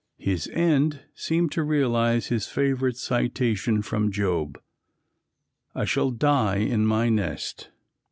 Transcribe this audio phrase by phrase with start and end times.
[0.17, 4.59] His end seemed to realize his favorite citation from Job:
[5.75, 7.69] "I shall die in my nest."